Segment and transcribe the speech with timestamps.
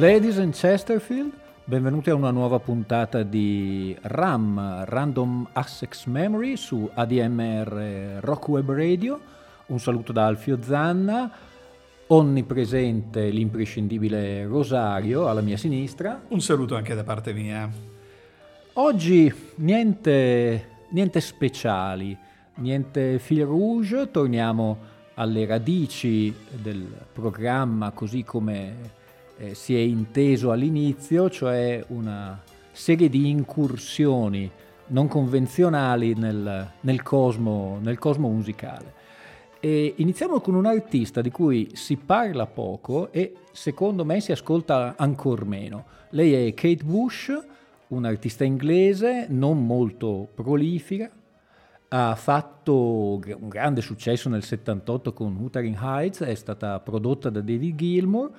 [0.00, 1.30] Ladies and Chesterfield,
[1.62, 9.20] benvenuti a una nuova puntata di RAM, Random Access Memory su ADMR Rock Web Radio.
[9.66, 11.30] Un saluto da Alfio Zanna,
[12.06, 16.18] onnipresente l'imprescindibile Rosario alla mia sinistra.
[16.28, 17.68] Un saluto anche da parte mia.
[18.72, 22.16] Oggi niente, niente speciali,
[22.54, 24.78] niente fil rouge, torniamo
[25.16, 28.98] alle radici del programma così come
[29.40, 32.38] eh, si è inteso all'inizio, cioè una
[32.70, 34.50] serie di incursioni
[34.88, 38.98] non convenzionali nel, nel, cosmo, nel cosmo musicale.
[39.58, 44.94] E iniziamo con un artista di cui si parla poco e secondo me si ascolta
[44.96, 45.84] ancora meno.
[46.10, 47.32] Lei è Kate Bush,
[47.88, 51.10] un'artista inglese non molto prolifica,
[51.92, 57.76] ha fatto un grande successo nel 78 con Wuthering Heights, è stata prodotta da David
[57.76, 58.30] Gilmour,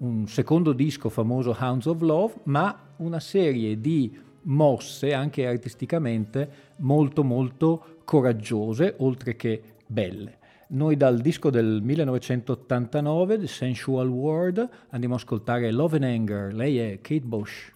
[0.00, 7.22] un secondo disco famoso Hounds of Love, ma una serie di mosse anche artisticamente molto
[7.22, 10.38] molto coraggiose, oltre che belle.
[10.68, 16.54] Noi dal disco del 1989, The Sensual World, andiamo ad ascoltare Love and Anger.
[16.54, 17.72] Lei è Kate Bush.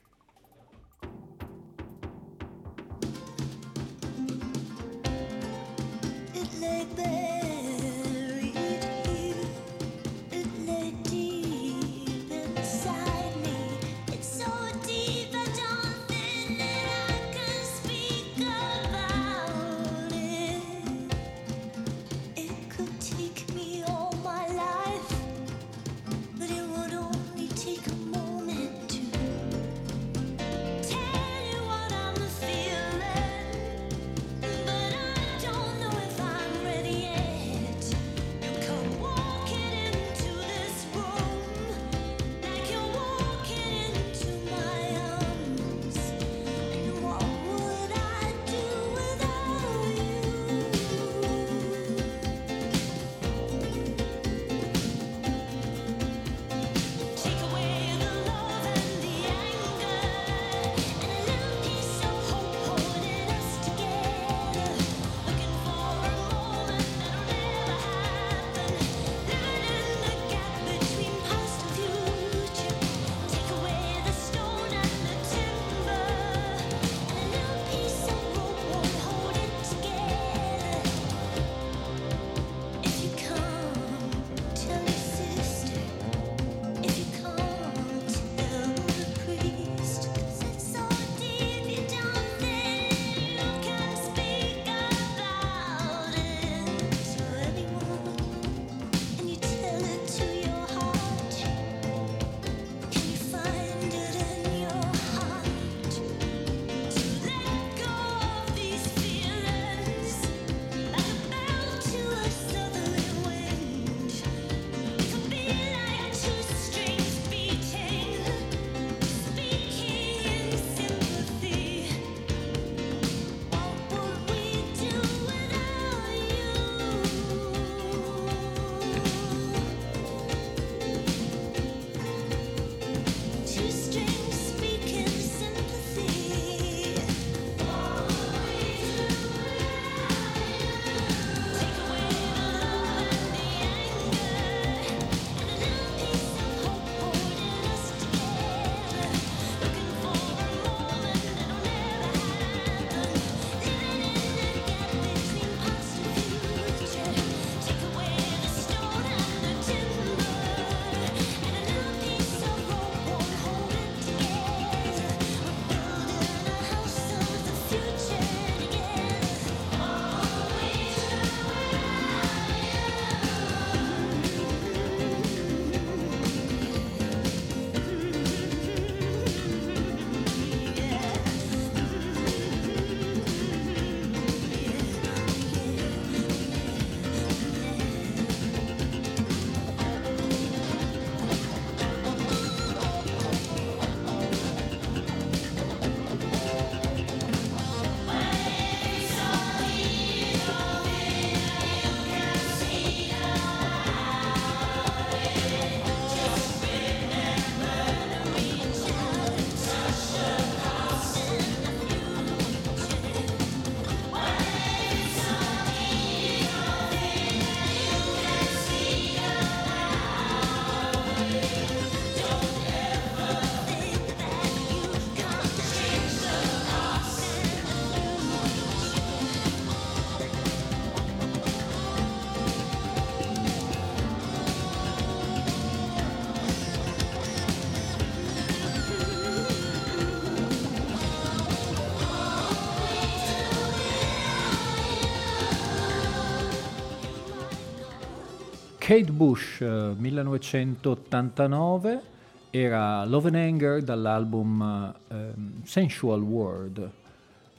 [248.85, 252.03] Kate Bush, 1989,
[252.51, 255.33] era Love and Anger dall'album eh,
[255.63, 256.91] Sensual World.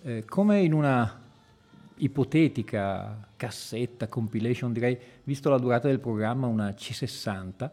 [0.04, 1.20] Eh, come in una
[1.96, 7.72] ipotetica cassetta, compilation direi, visto la durata del programma, una C60,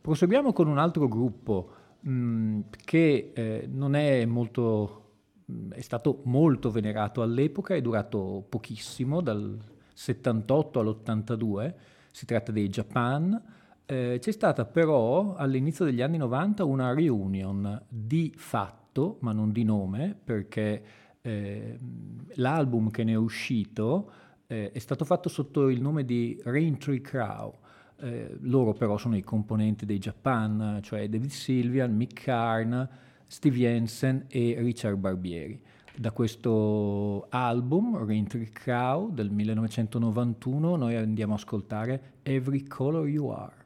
[0.00, 1.72] proseguiamo con un altro gruppo
[2.02, 5.14] mh, mm, che eh, non è molto,
[5.50, 9.58] mm, è stato molto venerato all'epoca, è durato pochissimo, dal
[9.92, 11.74] 78 all'82,
[12.12, 13.42] si tratta dei Japan.
[13.84, 19.64] Eh, c'è stata però all'inizio degli anni 90 una reunion di fatto, ma non di
[19.64, 20.84] nome, perché
[21.20, 21.78] eh,
[22.34, 24.12] l'album che ne è uscito
[24.46, 27.58] eh, è stato fatto sotto il nome di Raintree Crow.
[27.98, 32.88] Eh, loro però sono i componenti dei Japan, cioè David Sylvian, Mick Karn,
[33.26, 35.60] Steve Jensen e Richard Barbieri
[35.96, 43.61] da questo album, Raintree Crow del 1991, noi andiamo a ascoltare Every Color You Are.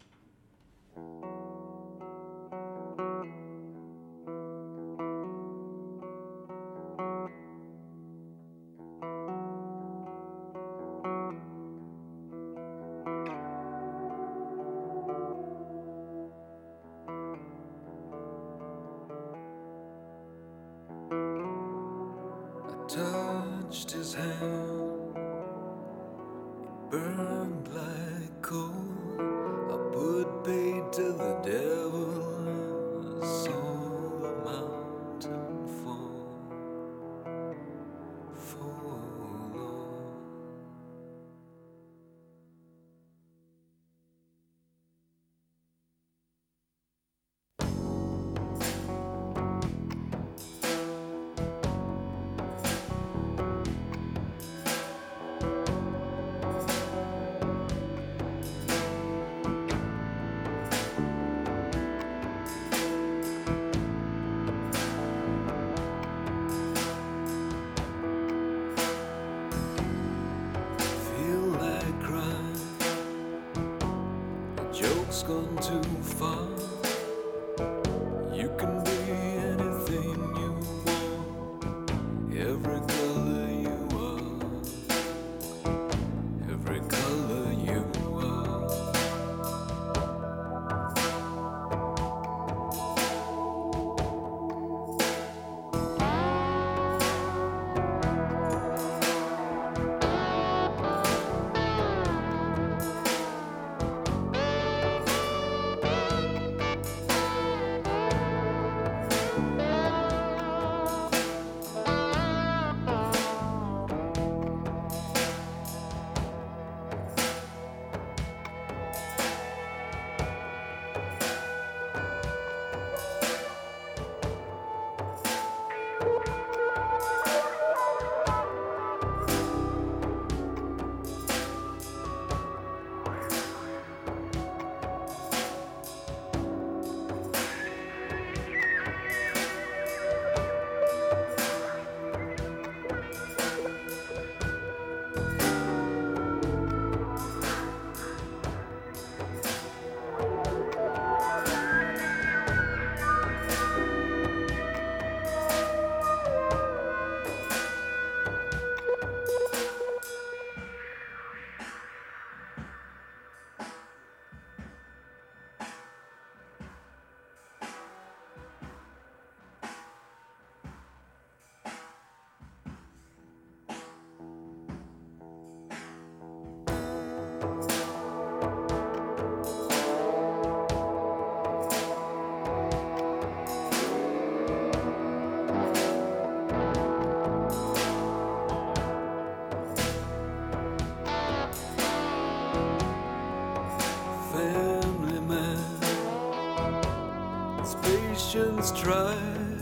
[198.66, 199.60] was tried,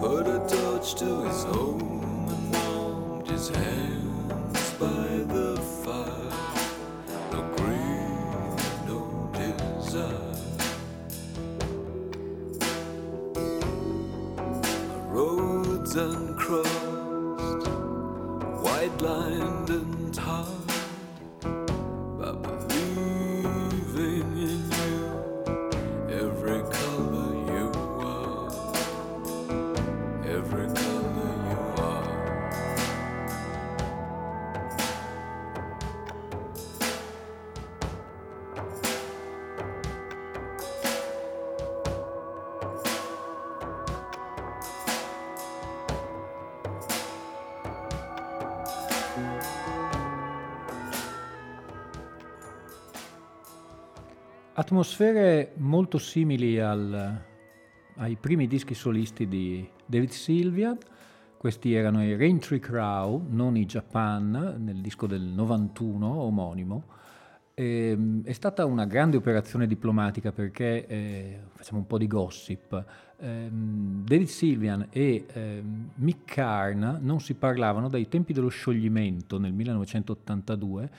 [0.00, 6.32] put a torch to his home and warmed his hands by the fire.
[7.30, 8.58] No greed,
[8.88, 10.36] no desire.
[15.08, 17.68] Roads uncrossed,
[18.64, 20.48] white lined and hard.
[22.18, 25.04] But believing in you,
[26.10, 27.19] every color.
[54.60, 57.18] Atmosfere molto simili al,
[57.94, 60.76] ai primi dischi solisti di David Sylvian.
[61.38, 66.84] Questi erano i Raintree Crow, non i Japan, nel disco del 91 omonimo.
[67.54, 72.84] E, ehm, è stata una grande operazione diplomatica perché, eh, facciamo un po' di gossip,
[73.16, 75.62] eh, David Sylvian e eh,
[75.94, 80.90] Mick Carn non si parlavano dai tempi dello scioglimento nel 1982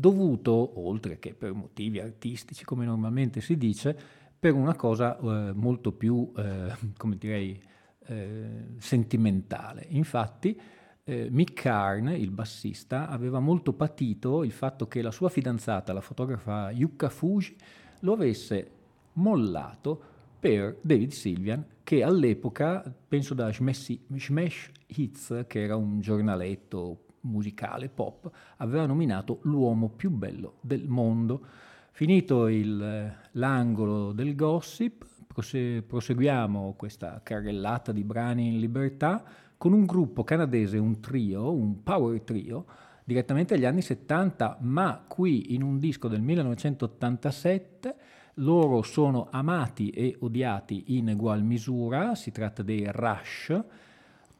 [0.00, 3.96] dovuto, oltre che per motivi artistici, come normalmente si dice,
[4.38, 7.60] per una cosa eh, molto più, eh, come direi,
[8.06, 9.86] eh, sentimentale.
[9.90, 10.58] Infatti,
[11.04, 16.00] eh, Mick Karn, il bassista, aveva molto patito il fatto che la sua fidanzata, la
[16.00, 17.54] fotografa Yuka Fuji,
[18.00, 18.70] lo avesse
[19.14, 20.02] mollato
[20.40, 28.30] per David Sylvian, che all'epoca, penso da Smash Hits, che era un giornaletto musicale pop,
[28.56, 31.44] aveva nominato l'uomo più bello del mondo.
[31.92, 39.22] Finito il, l'angolo del gossip, prose- proseguiamo questa carrellata di brani in libertà
[39.56, 42.64] con un gruppo canadese, un trio, un power trio,
[43.04, 47.94] direttamente agli anni 70, ma qui in un disco del 1987
[48.34, 53.62] loro sono amati e odiati in egual misura, si tratta dei Rush,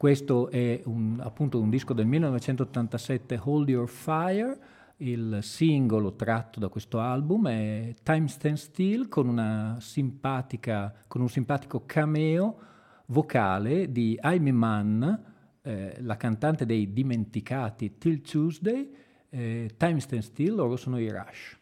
[0.01, 4.59] questo è un, appunto un disco del 1987, Hold Your Fire,
[4.97, 9.27] il singolo tratto da questo album è Time Stand Still con,
[11.07, 12.57] con un simpatico cameo
[13.05, 15.03] vocale di Amy Mann,
[15.61, 18.91] eh, la cantante dei dimenticati Till Tuesday,
[19.29, 21.59] eh, Time Stand Still, loro sono i Rush.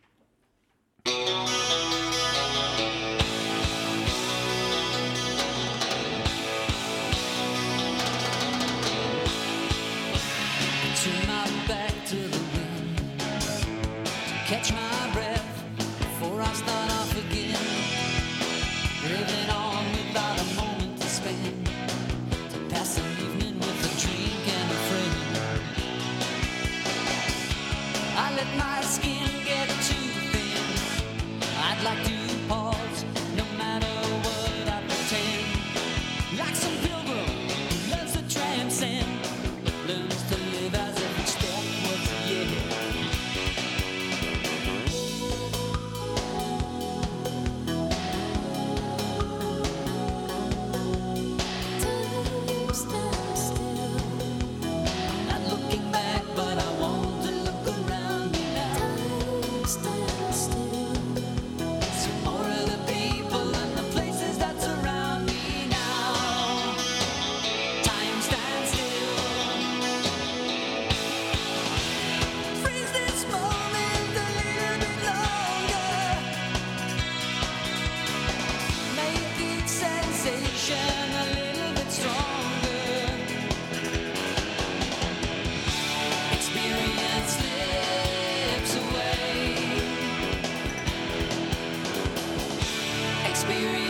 [93.41, 93.88] experience.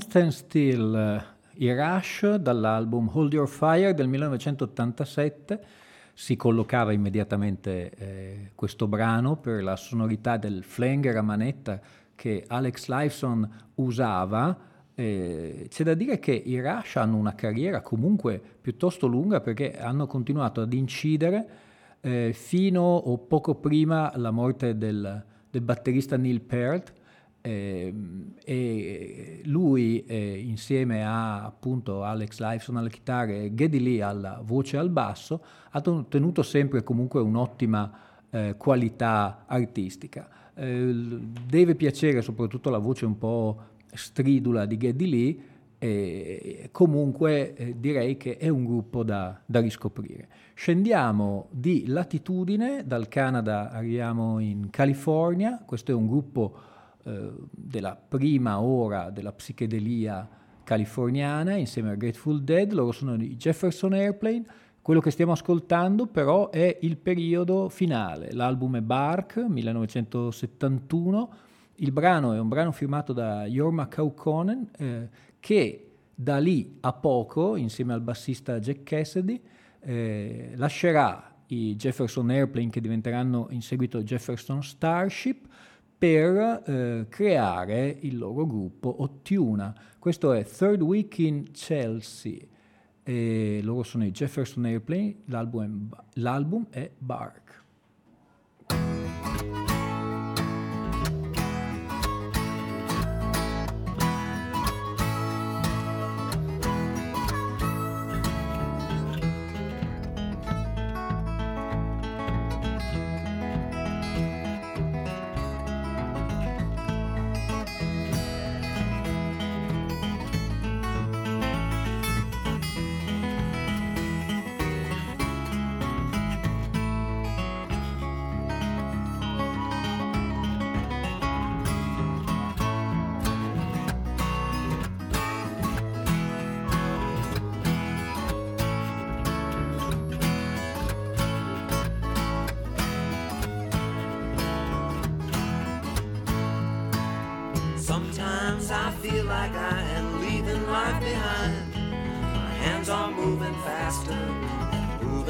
[0.00, 1.24] Time Stands Still,
[1.56, 5.64] i Rush dall'album Hold Your Fire del 1987
[6.14, 11.80] si collocava immediatamente eh, questo brano per la sonorità del flanger a manetta
[12.14, 14.56] che Alex Lifeson usava.
[14.94, 20.06] Eh, c'è da dire che i Rush hanno una carriera comunque piuttosto lunga perché hanno
[20.06, 21.48] continuato ad incidere
[22.00, 26.94] eh, fino o poco prima la morte del, del batterista Neil Peart
[27.42, 27.94] eh,
[28.44, 34.76] e lui eh, insieme a appunto Alex Lifeson alla chitarra e Geddy Lee alla voce
[34.76, 37.98] al basso ha tenuto sempre comunque un'ottima
[38.30, 40.28] eh, qualità artistica.
[40.54, 40.92] Eh,
[41.46, 45.38] deve piacere soprattutto la voce un po' stridula di Geddy Lee
[45.82, 50.28] e comunque eh, direi che è un gruppo da, da riscoprire.
[50.52, 56.68] Scendiamo di latitudine, dal Canada arriviamo in California, questo è un gruppo
[57.04, 60.28] eh, della prima ora della psichedelia
[60.62, 64.44] californiana insieme a Grateful Dead, loro sono di Jefferson Airplane,
[64.82, 71.32] quello che stiamo ascoltando però è il periodo finale, l'album è Bark 1971,
[71.76, 75.08] il brano è un brano firmato da Jorma Kaukonen eh,
[75.40, 79.40] che da lì a poco, insieme al bassista Jack Cassidy,
[79.80, 85.48] eh, lascerà i Jefferson Airplane che diventeranno in seguito Jefferson Starship
[86.00, 89.74] per eh, creare il loro gruppo Ottiuna.
[89.98, 92.38] Questo è Third Week in Chelsea.
[93.02, 97.59] E loro sono i Jefferson Airplane, l'album è, l'album è Bark.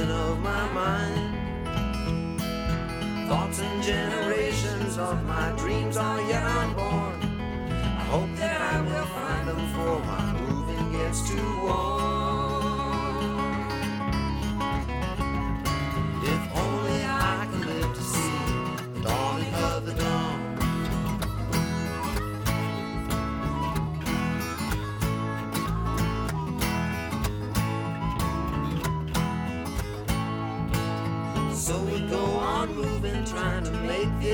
[0.08, 1.36] Of my mind.
[3.28, 7.20] Thoughts and generations of my dreams are yet unborn.
[8.00, 11.89] I hope that I will find them before my moving gets too warm.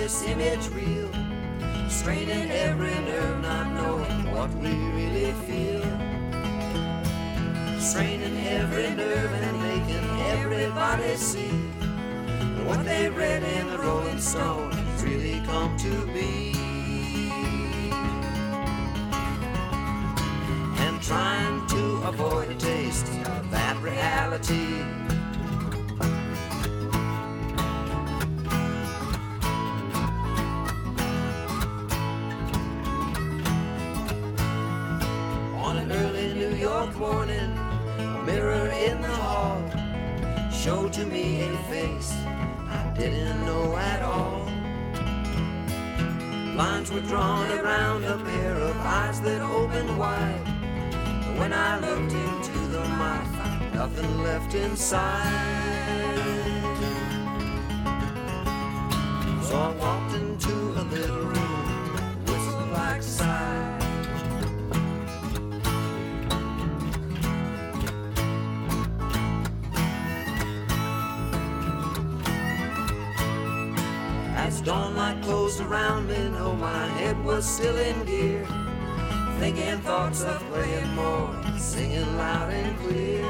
[0.06, 1.10] This image real.
[1.88, 5.82] Straining every nerve, not knowing what we really feel.
[7.80, 11.58] Straining every nerve and making everybody see
[12.68, 14.70] what they read in the Rolling Stone
[15.02, 16.52] really come to be.
[20.84, 24.75] And trying to avoid a taste of that reality.
[40.96, 42.10] To me a face
[42.70, 44.46] I didn't know at all.
[46.56, 50.40] Lines were drawn around a pair of eyes that opened wide.
[51.22, 55.20] But when I looked into them, I found nothing left inside.
[59.42, 61.45] So I walked into a little room,
[74.66, 78.44] Dawnlight closed around me, no, my head was still in gear.
[79.38, 83.22] Thinking thoughts of playing more, singing loud and clear.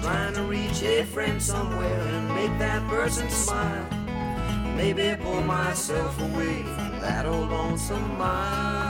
[0.00, 3.86] Trying to reach a friend somewhere and make that person smile.
[4.74, 8.85] Maybe pull myself away from that old lonesome mind.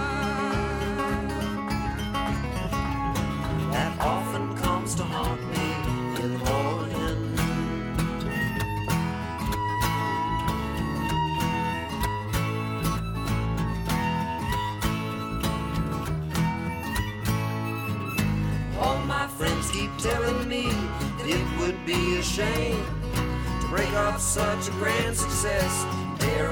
[25.47, 25.87] Success,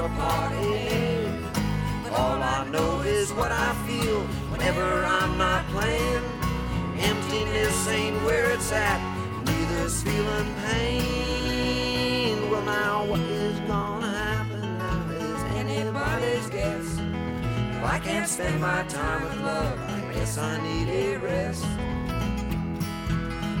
[0.05, 1.31] apart a
[2.03, 6.23] But all I know is what I feel whenever I'm not playing.
[6.97, 8.99] Emptiness ain't where it's at,
[9.45, 12.49] neither's feeling pain.
[12.49, 16.99] Well, now what is gonna happen now is anybody's guess.
[17.75, 21.65] If I can't spend my time with love, I guess I need a rest.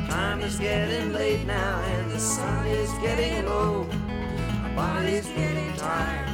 [0.09, 3.85] Time is getting late now and the sun is getting low.
[4.65, 5.24] My body's
[5.85, 6.25] high,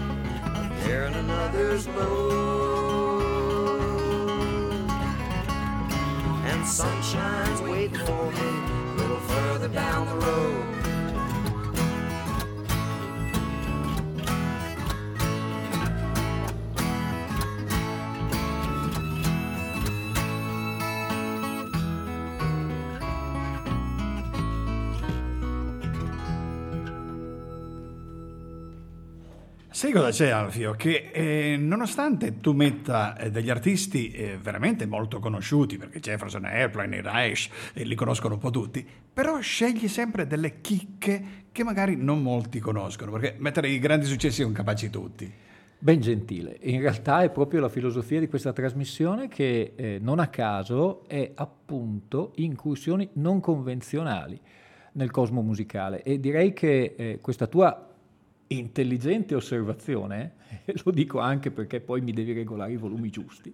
[0.86, 3.22] bearing another's load.
[6.46, 7.31] And sunshine.
[29.82, 30.74] Sai cosa c'è Alfio?
[30.74, 36.98] Che eh, nonostante tu metta eh, degli artisti eh, veramente molto conosciuti, perché Jefferson Airplane
[36.98, 41.96] e Reich eh, li conoscono un po' tutti, però scegli sempre delle chicche che magari
[41.96, 45.34] non molti conoscono, perché mettere i grandi successi sono capaci tutti.
[45.80, 50.28] Ben gentile, in realtà è proprio la filosofia di questa trasmissione che eh, non a
[50.28, 54.40] caso è appunto incursioni non convenzionali
[54.92, 57.91] nel cosmo musicale e direi che eh, questa tua
[58.58, 60.34] intelligente osservazione,
[60.84, 63.54] lo dico anche perché poi mi devi regolare i volumi giusti,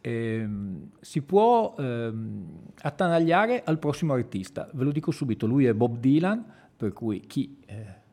[0.00, 4.68] ehm, si può ehm, attanagliare al prossimo artista.
[4.72, 6.44] Ve lo dico subito, lui è Bob Dylan,
[6.76, 8.04] per cui chi eh,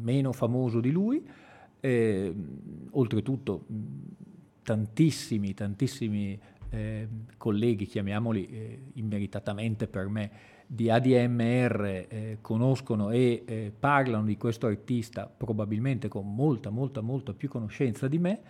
[0.00, 1.26] meno famoso di lui,
[1.80, 2.34] eh,
[2.90, 3.66] oltretutto
[4.62, 6.38] tantissimi, tantissimi
[6.70, 10.30] eh, colleghi, chiamiamoli eh, immeritatamente per me,
[10.66, 17.32] di ADMR eh, conoscono e eh, parlano di questo artista probabilmente con molta, molta, molta
[17.32, 18.40] più conoscenza di me.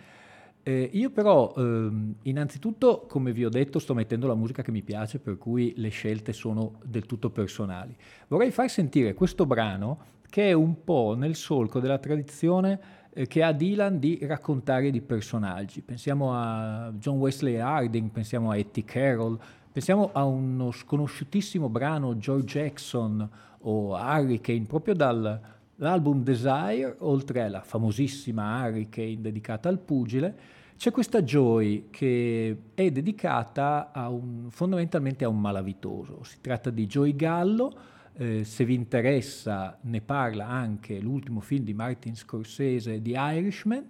[0.63, 4.81] Eh, io però, ehm, innanzitutto, come vi ho detto, sto mettendo la musica che mi
[4.81, 7.95] piace, per cui le scelte sono del tutto personali.
[8.27, 12.79] Vorrei far sentire questo brano che è un po' nel solco della tradizione
[13.13, 15.81] eh, che ha Dylan di raccontare di personaggi.
[15.81, 19.39] Pensiamo a John Wesley Harding, pensiamo a Etty Carroll,
[19.77, 28.65] pensiamo a uno sconosciutissimo brano George Jackson o Hurricane, proprio dall'album Desire, oltre alla famosissima
[28.65, 30.35] Hurricane dedicata al pugile,
[30.77, 36.23] c'è questa Joy che è dedicata a un, fondamentalmente a un malavitoso.
[36.23, 37.71] Si tratta di Joy Gallo,
[38.15, 43.85] eh, se vi interessa ne parla anche l'ultimo film di Martin Scorsese, The Irishman,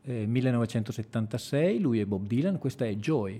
[0.00, 3.38] eh, 1976, lui è Bob Dylan, questa è Joy.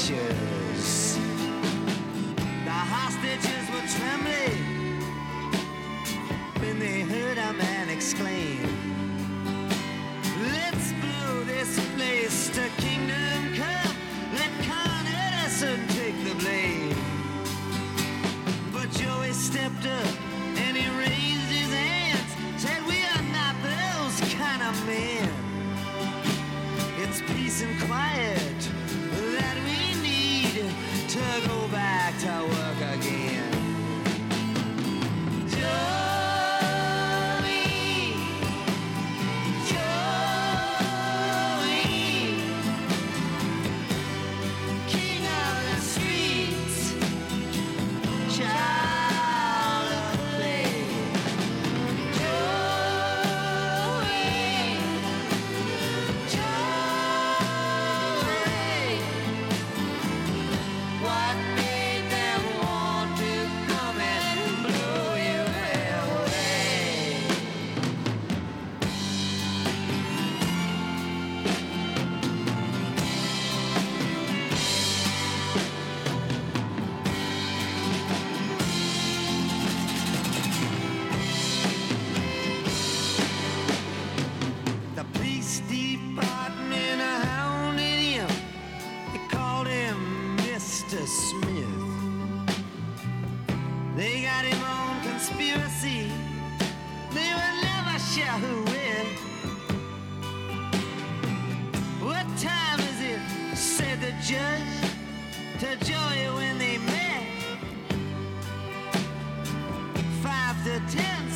[0.00, 0.49] pictures.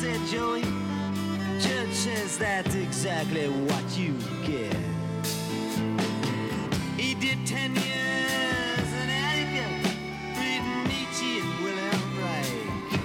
[0.05, 0.61] said Joey.
[1.59, 4.13] Judge says that's exactly what you
[4.45, 4.77] get.
[6.95, 9.67] He did ten years in Attica,
[10.39, 12.99] reading Nietzsche and William Reich.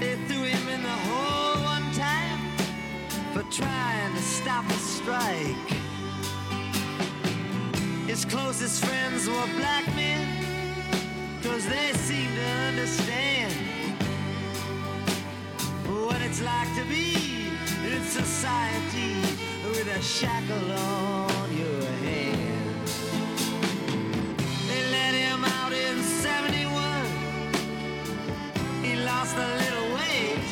[0.00, 2.40] They threw him in the hole one time
[3.34, 5.68] for trying to stop a strike.
[8.06, 10.26] His closest friends were black men,
[11.42, 13.45] cause they seemed to understand
[16.38, 17.48] it's like to be
[17.94, 19.14] in society
[19.70, 22.88] with a shackle on your hand.
[24.68, 27.06] They let him out in 71.
[28.82, 30.46] He lost a little weight,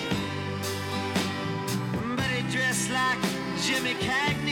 [2.16, 3.20] but he dressed like
[3.60, 4.43] Jimmy Cagney.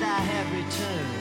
[0.00, 1.17] that I have returned.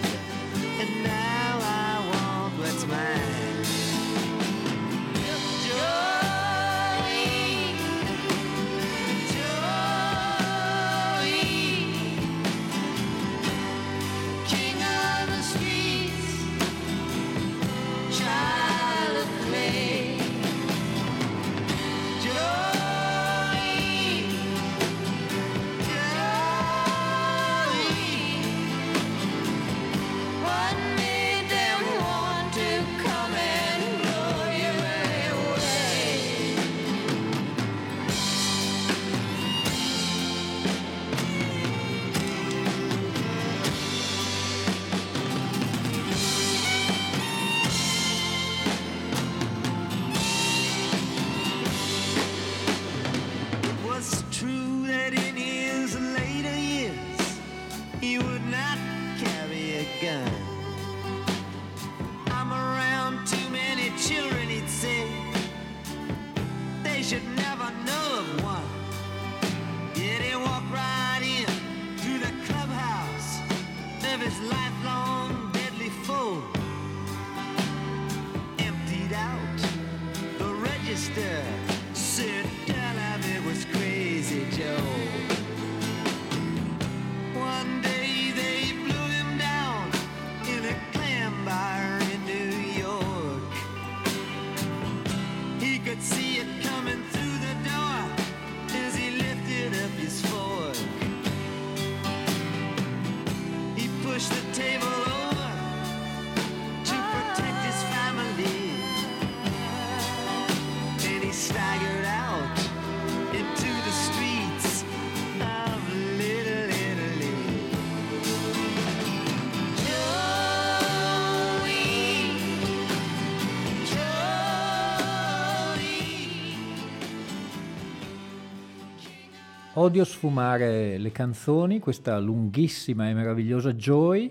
[129.87, 134.29] Odio sfumare le canzoni, questa lunghissima e meravigliosa Joy,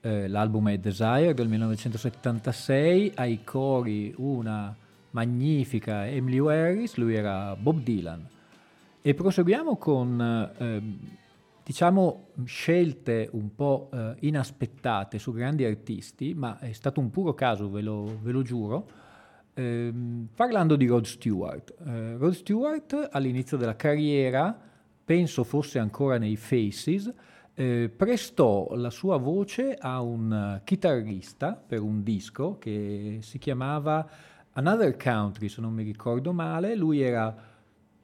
[0.00, 4.72] eh, l'album è Desire del 1976, ai cori una
[5.10, 8.24] magnifica Emily Harris, lui era Bob Dylan.
[9.02, 10.82] E proseguiamo con, eh,
[11.64, 17.68] diciamo, scelte un po' eh, inaspettate su grandi artisti, ma è stato un puro caso,
[17.68, 18.88] ve lo, ve lo giuro.
[19.54, 24.70] Ehm, parlando di Rod Stewart, eh, Rod Stewart all'inizio della carriera
[25.04, 27.12] penso fosse ancora nei Faces,
[27.54, 34.08] eh, prestò la sua voce a un chitarrista per un disco che si chiamava
[34.52, 36.74] Another Country, se non mi ricordo male.
[36.74, 37.34] Lui era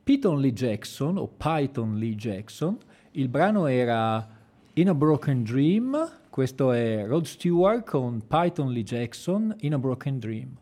[0.03, 2.79] Python Lee Jackson o Python Lee Jackson.
[3.13, 4.27] Il brano era
[4.75, 6.11] In a Broken Dream.
[6.31, 10.57] Questo è Rod Stewart con Python Lee Jackson, In a Broken Dream.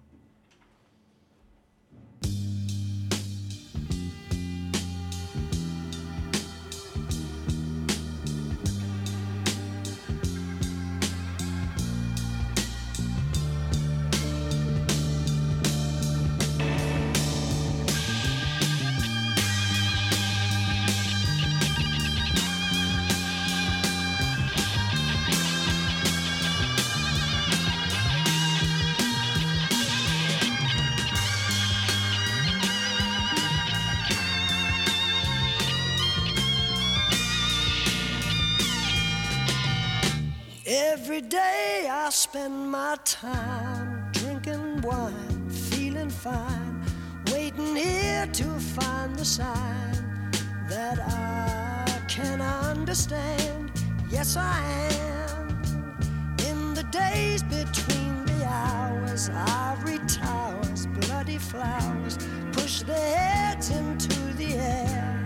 [42.11, 46.85] Spend my time drinking wine, feeling fine,
[47.33, 50.31] waiting here to find the sign
[50.69, 53.73] that I can understand.
[54.09, 55.49] Yes, I am.
[56.47, 62.19] In the days between the hours, ivory towers, bloody flowers
[62.53, 65.25] push their heads into the air.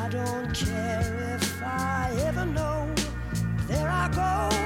[0.00, 2.94] I don't care if I ever know.
[3.66, 4.57] There I go.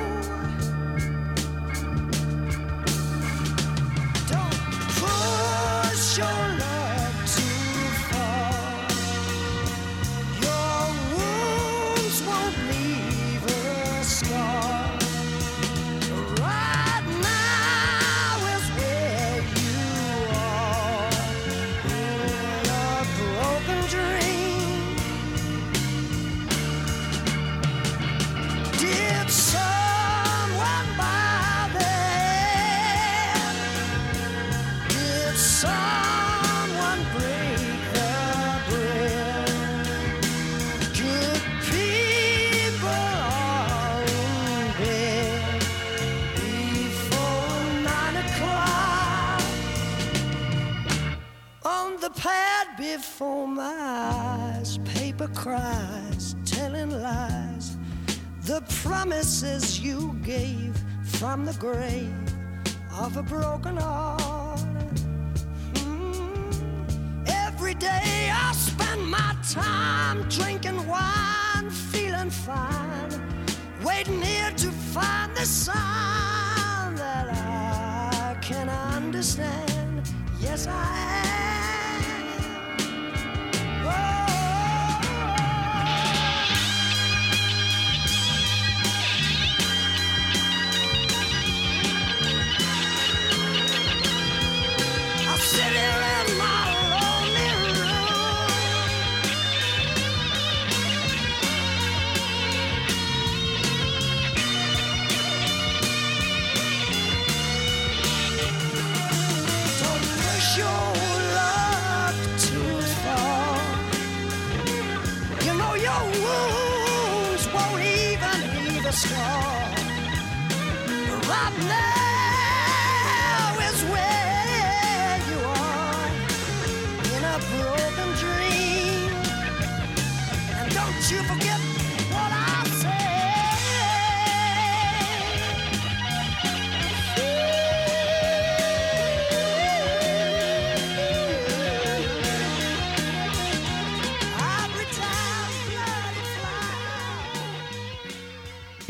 [6.18, 6.41] Your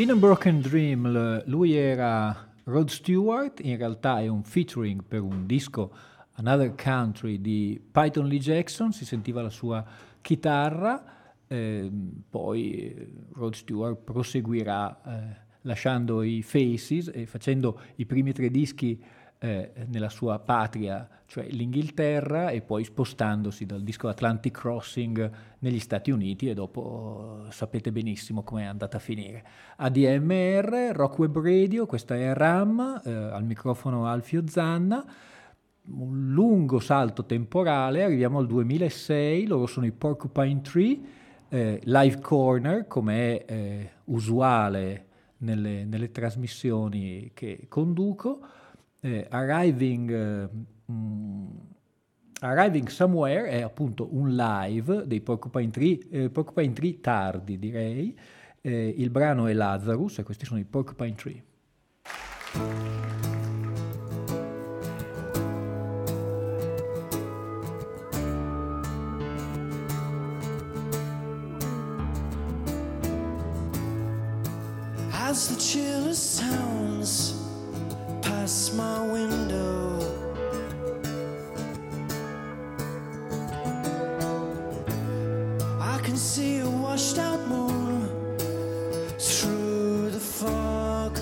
[0.02, 5.46] In a Broken Dream lui era Rod Stewart, in realtà è un featuring per un
[5.46, 5.94] disco
[6.32, 9.84] Another Country di Python Lee Jackson, si sentiva la sua
[10.20, 11.04] chitarra,
[11.46, 11.88] eh,
[12.28, 19.00] poi Rod Stewart proseguirà eh, lasciando i Faces e facendo i primi tre dischi
[19.44, 26.12] eh, nella sua patria, cioè l'Inghilterra, e poi spostandosi dal disco Atlantic Crossing negli Stati
[26.12, 29.44] Uniti e dopo sapete benissimo come è andata a finire.
[29.78, 35.04] ADMR, Rock Web Radio, questa è RAM, eh, al microfono Alfio Zanna,
[35.88, 41.00] un lungo salto temporale, arriviamo al 2006, loro sono i Porcupine Tree,
[41.48, 45.06] eh, Live Corner, come è eh, usuale
[45.38, 48.60] nelle, nelle, trasmissioni che conduco,
[49.02, 50.48] eh, Arriving, eh,
[50.90, 51.48] mm,
[52.40, 58.16] Arriving, Somewhere è appunto un live dei Porcupine Tree, eh, Porcupine Tree tardi direi,
[58.60, 61.42] eh, il brano è Lazarus e questi sono i Porcupine Tree.
[75.10, 77.41] As the chillest sounds
[78.42, 80.00] pass my window,
[85.80, 88.08] I can see a washed out moon
[89.16, 91.16] through the fog.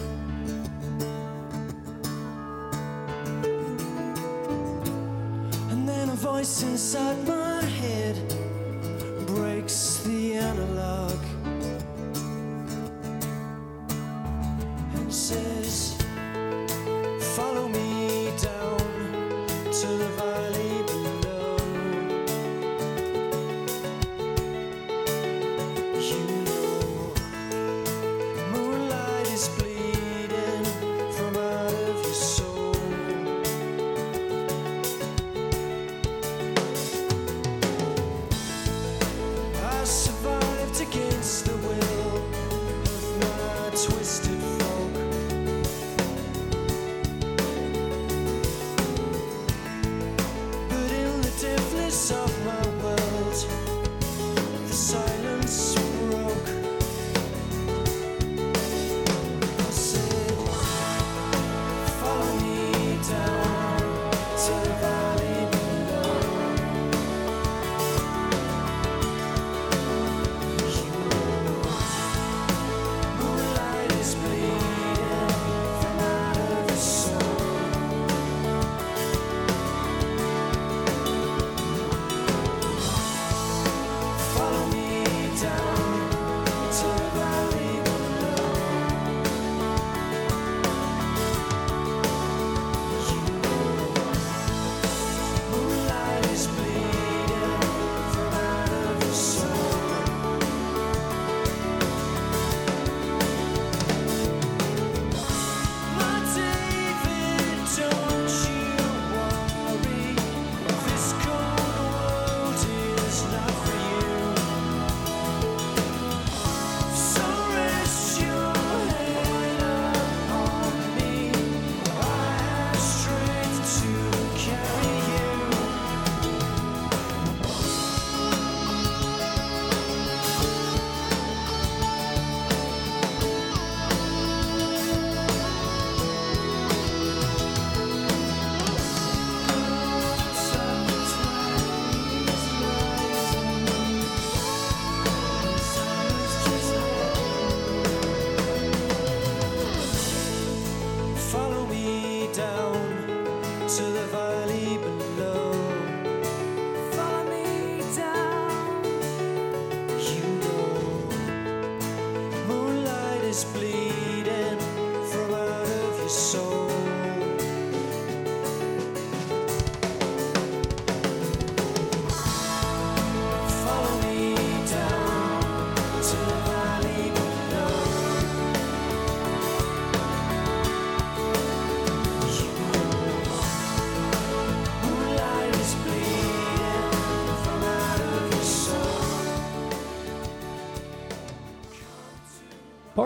[5.70, 7.39] And then a voice inside my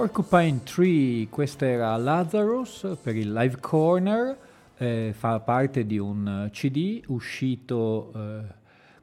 [0.04, 4.36] Porcupine Tree, questa era Lazarus per il Live Corner,
[4.76, 8.42] eh, fa parte di un CD uscito eh,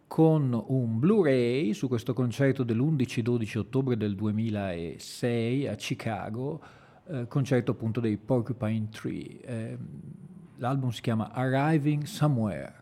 [0.05, 6.61] con un Blu-ray su questo concerto dell'11-12 ottobre del 2006 a Chicago,
[7.07, 9.41] eh, concerto appunto dei Porcupine Tree.
[9.41, 9.77] Eh,
[10.57, 12.80] l'album si chiama Arriving Somewhere.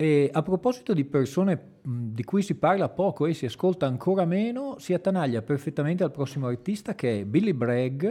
[0.00, 4.78] E a proposito di persone di cui si parla poco e si ascolta ancora meno,
[4.78, 8.04] si attanaglia perfettamente al prossimo artista che è Billy Bragg.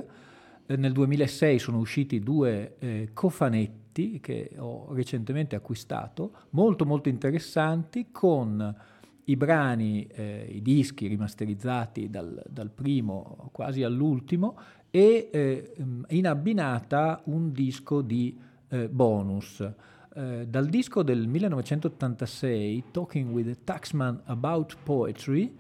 [0.68, 8.10] Eh, nel 2006 sono usciti due eh, cofanetti che ho recentemente acquistato, molto molto interessanti
[8.12, 8.76] con
[9.24, 14.60] i brani, eh, i dischi rimasterizzati dal, dal, primo quasi all'ultimo
[14.92, 15.74] e eh,
[16.10, 19.68] in abbinata un disco di eh, bonus.
[20.16, 25.56] Eh, dal disco del 1986, Talking with a Taxman About Poetry,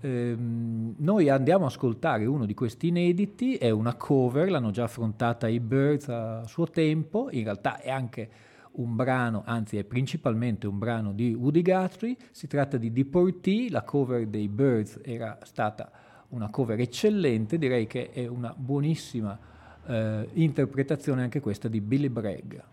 [0.00, 5.46] ehm, noi andiamo a ascoltare uno di questi inediti, è una cover, l'hanno già affrontata
[5.46, 8.30] i Birds a suo tempo, in realtà è anche
[8.72, 13.82] un brano, anzi è principalmente un brano di Woody Guthrie, si tratta di Deportee, la
[13.82, 15.90] cover dei Birds era stata
[16.28, 19.38] una cover eccellente, direi che è una buonissima
[19.84, 22.71] eh, interpretazione anche questa di Billy Bragg.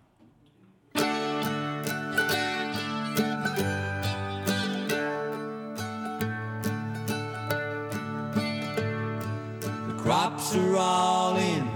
[10.40, 11.68] Crops are all in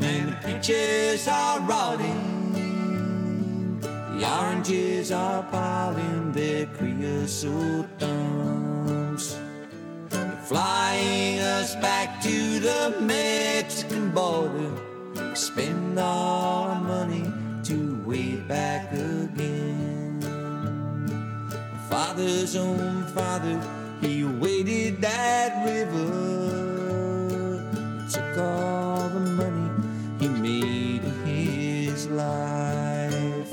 [0.00, 3.80] and the peaches are rotting.
[3.80, 9.38] The oranges are piling their creosote thumbs.
[10.10, 14.70] They're flying us back to the Mexican border.
[15.14, 17.32] We Spend all our money
[17.64, 20.20] to way back again.
[20.20, 23.60] My father's own father,
[24.00, 26.59] he waded that river.
[28.10, 29.70] Took all the money
[30.18, 33.52] he made in his life.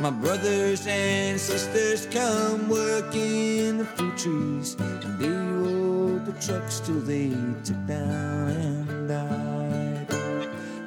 [0.00, 6.80] My brothers and sisters come work in the fruit trees, and they rode the trucks
[6.80, 7.28] till they
[7.62, 10.06] took down and died.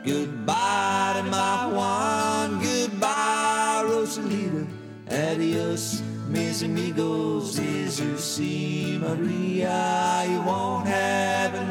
[0.03, 4.65] Goodbye to my Juan, goodbye Rosalita,
[5.07, 10.25] adios mis amigos, Jesus y Maria.
[10.27, 11.65] You won't have a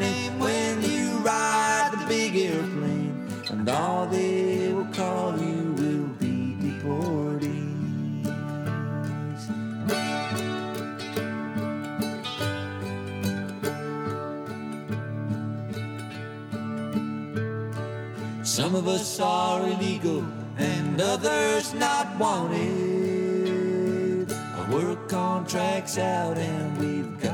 [3.62, 8.26] and all they will call you will be deportees.
[18.44, 20.24] Some of us are illegal
[20.58, 23.12] and others not wanted.
[24.32, 27.31] Our work contract's out and we've got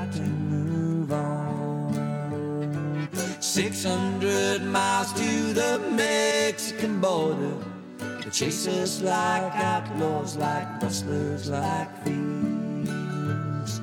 [3.59, 7.57] 600 miles to the Mexican border.
[7.99, 13.81] They chase us like outlaws, like rustlers, like thieves.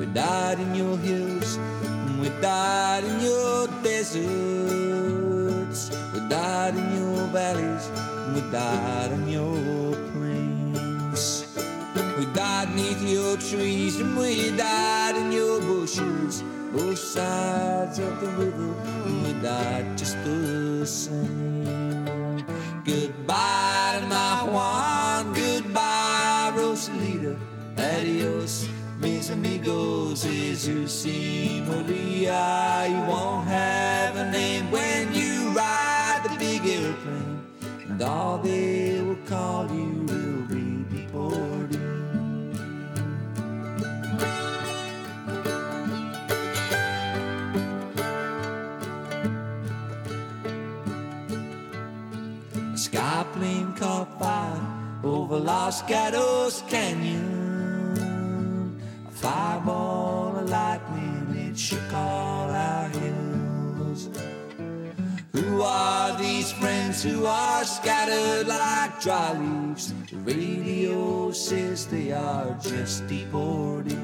[0.00, 4.20] We died in your hills, and we died in your deserts.
[6.14, 7.90] We died in your valleys,
[8.24, 11.44] and we died in your plains.
[12.16, 16.42] We died neath your trees, and we died in your bushes.
[16.70, 18.74] Both sides of the river,
[19.42, 22.44] died just the same.
[22.84, 27.36] Goodbye to my Juan, goodbye Rosalita,
[27.76, 28.68] adios
[29.00, 32.86] mis amigos, Jesus y Maria.
[32.88, 37.42] You won't have a name when you ride the big airplane,
[37.88, 40.67] and all they will call you will be
[54.18, 54.60] fire
[55.04, 58.00] over Los Gatos Canyon.
[59.06, 64.08] A fireball of lightning, it shook all our hills.
[65.32, 69.94] Who are these friends who are scattered like dry leaves?
[70.10, 73.98] The radio says they are just deported.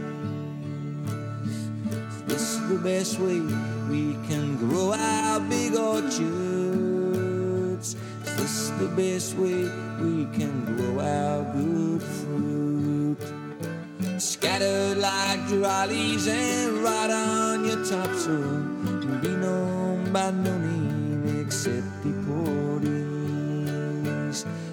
[2.26, 3.40] This is the best way
[3.90, 6.53] we can grow our big orchards.
[8.78, 9.70] The best way
[10.02, 13.18] we can grow our good fruit?
[14.18, 18.42] Scattered like dry leaves and rot on your topsoil.
[18.42, 22.74] And be known by no name except deportees.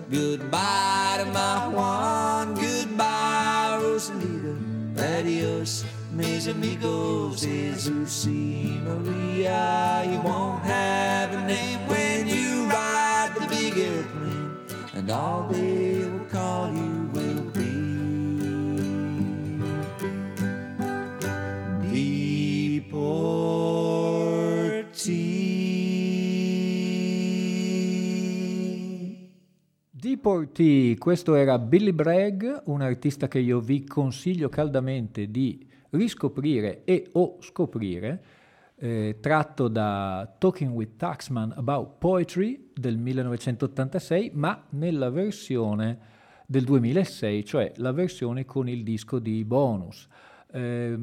[0.09, 4.57] Goodbye to my Juan, goodbye Rosalita.
[4.97, 10.03] Adios, mis amigos, Jesus y Maria.
[10.09, 12.40] You won't have a name when you the
[13.73, 14.57] big airplane,
[14.93, 17.79] and all they will call you will be
[29.91, 30.97] deportee.
[30.97, 37.37] Questo era Billy Bragg, un artista che io vi consiglio caldamente di riscoprire e o
[37.39, 38.23] scoprire.
[38.81, 46.09] eh, tratto da Talking with Taxman About Poetry del 1986, ma nella versione
[46.45, 50.05] del 2006, cioè la versione con il disco di bonus.
[50.51, 50.97] Eh,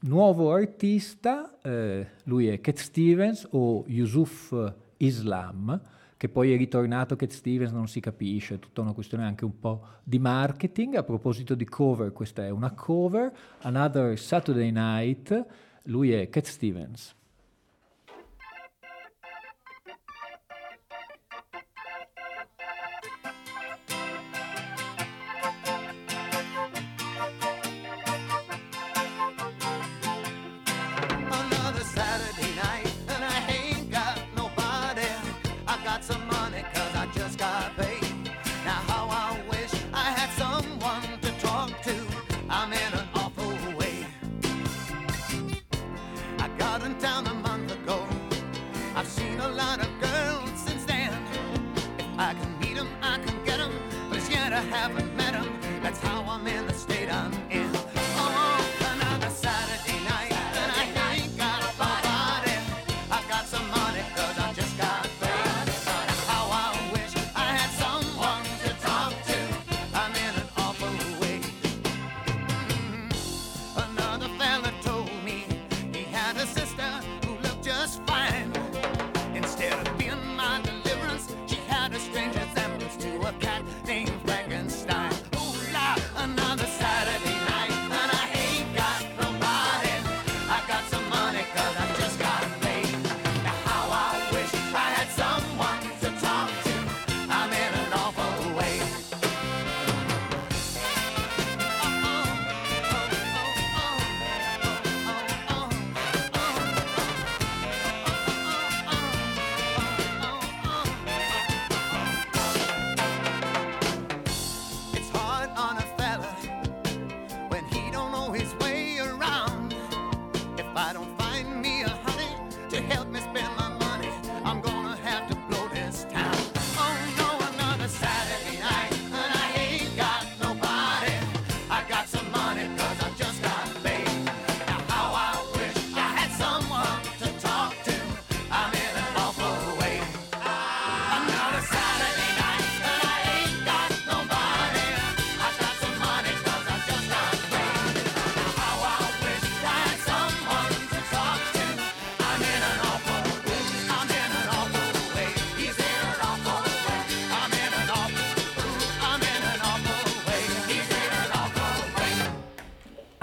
[0.00, 5.80] nuovo artista, eh, lui è Cat Stevens o Yusuf Islam,
[6.18, 9.58] che poi è ritornato Cat Stevens, non si capisce, è tutta una questione anche un
[9.58, 10.96] po' di marketing.
[10.96, 15.46] A proposito di cover, questa è una cover, Another Saturday Night,
[15.84, 17.14] lui è Cat Stevens.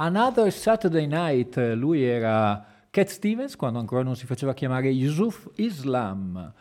[0.02, 6.54] Another Saturday Night, lui era Cat Stevens quando ancora non si faceva chiamare Yusuf Islam.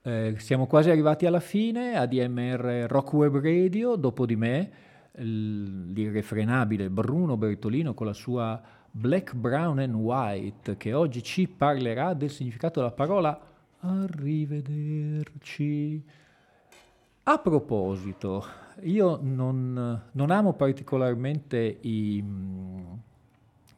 [0.00, 4.70] Eh, siamo quasi arrivati alla fine, ADMR Rock Web Radio, dopo di me
[5.12, 8.58] l'irrefrenabile Bruno Bertolino con la sua
[8.90, 13.38] Black, Brown and White che oggi ci parlerà del significato della parola
[13.80, 16.02] arrivederci.
[17.24, 18.42] A proposito,
[18.82, 22.24] io non, non amo particolarmente i,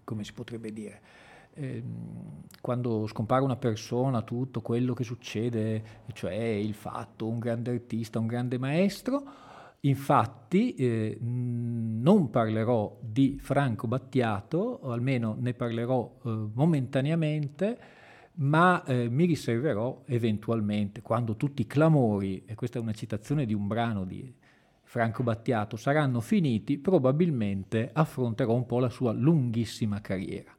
[0.05, 1.01] come si potrebbe dire,
[1.55, 1.83] eh,
[2.61, 5.83] quando scompare una persona, tutto quello che succede,
[6.13, 9.23] cioè il fatto, un grande artista, un grande maestro,
[9.81, 17.79] infatti eh, non parlerò di Franco Battiato, o almeno ne parlerò eh, momentaneamente,
[18.35, 23.55] ma eh, mi riserverò eventualmente, quando tutti i clamori, e questa è una citazione di
[23.55, 24.33] un brano di
[24.93, 30.55] Franco Battiato, saranno finiti, probabilmente affronterò un po' la sua lunghissima carriera.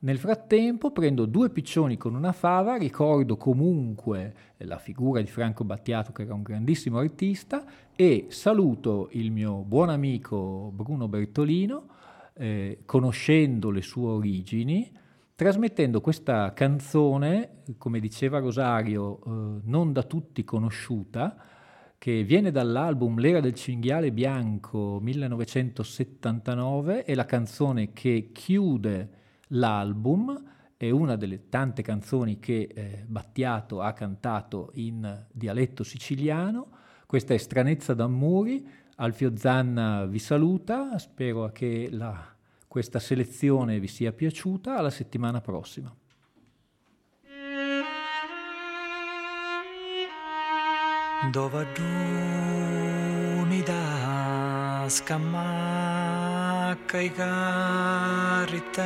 [0.00, 6.12] Nel frattempo prendo due piccioni con una fava, ricordo comunque la figura di Franco Battiato
[6.12, 7.64] che era un grandissimo artista
[7.96, 11.86] e saluto il mio buon amico Bruno Bertolino,
[12.34, 14.92] eh, conoscendo le sue origini,
[15.34, 21.34] trasmettendo questa canzone, come diceva Rosario, eh, non da tutti conosciuta,
[22.00, 29.10] che viene dall'album L'era del cinghiale bianco 1979, è la canzone che chiude
[29.48, 30.42] l'album,
[30.78, 36.68] è una delle tante canzoni che eh, Battiato ha cantato in dialetto siciliano.
[37.04, 42.34] Questa è Stranezza d'Ammuri, Alfio Zanna vi saluta, spero che la
[42.66, 44.74] questa selezione vi sia piaciuta.
[44.74, 45.94] Alla settimana prossima.
[51.28, 51.64] Dova
[53.62, 55.38] da scamacca
[56.98, 58.78] i carritteri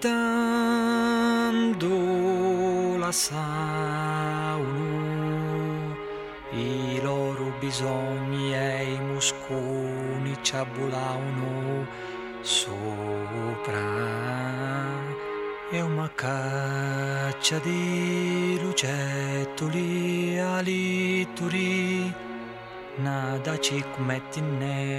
[0.00, 1.86] tanto
[2.98, 4.66] la sauno
[6.50, 11.86] i loro bisogni e i musconi ci abbulavano
[12.40, 14.41] sopra
[15.72, 22.12] e una caccia di lucettoli alituri.
[22.96, 24.42] Nada ci metti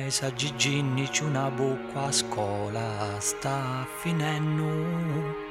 [0.10, 5.43] sa giginni c'è una bocca a scuola sta finendo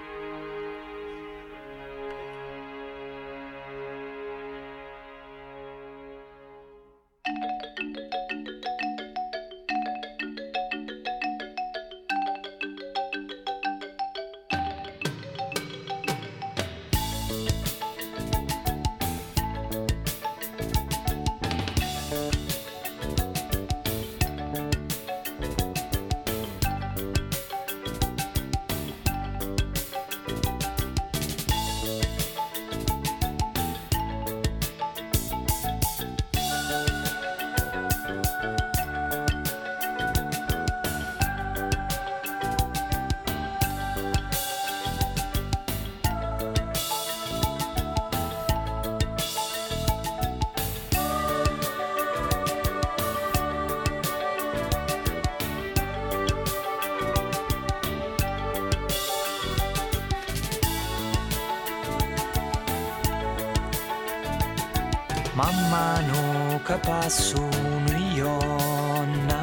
[67.03, 67.43] passo
[67.75, 69.43] un'ionna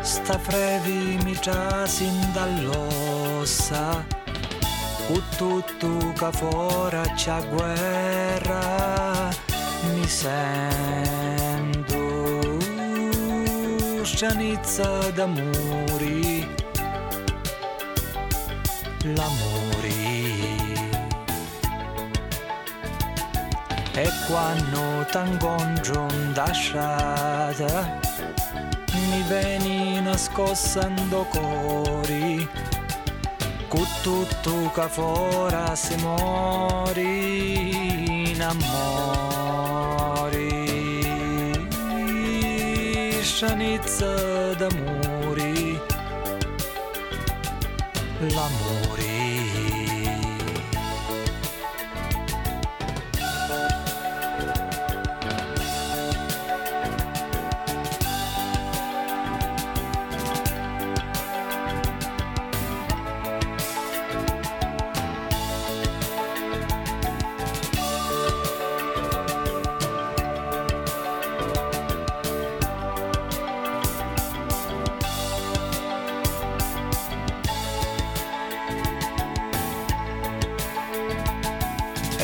[0.00, 4.02] Sta frevi mi trasin dall'ossa.
[5.06, 9.28] Cu tutto che fora c'è guerra.
[9.92, 11.96] Mi sento
[14.02, 16.46] Scianizza d'amori
[19.02, 20.48] L'amori
[23.92, 27.98] E quando t'incontro da strada
[29.10, 32.48] mi veni nascostando cori
[33.68, 37.00] con tutto che fora si mori
[38.30, 39.86] in amori.
[43.22, 45.07] Scianizza d'amori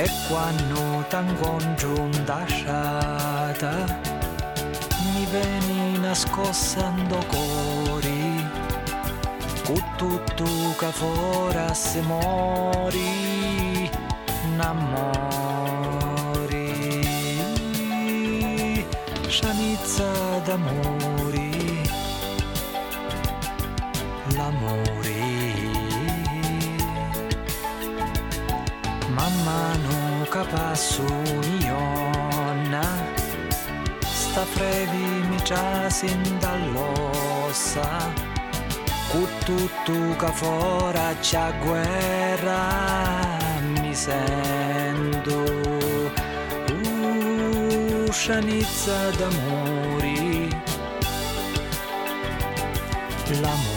[0.05, 3.73] E quando t'incontro da strada
[5.15, 8.47] mi veni nascostando cori
[9.65, 10.45] con tutto
[10.79, 13.91] che fora si mori
[14.57, 15.95] n'amori
[19.27, 20.05] scianizza
[20.45, 21.14] d'amori
[30.43, 32.83] passo un'ionna
[34.01, 38.11] Sta frevi mi trasin dall'ossa.
[39.11, 43.39] Cu tutto che fora c'è guerra
[43.81, 45.45] Mi sento
[48.09, 50.49] Uscianizza d'amori.
[53.41, 53.74] L'amore